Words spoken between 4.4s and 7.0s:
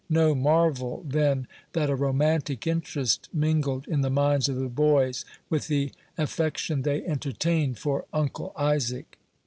of the boys with the affection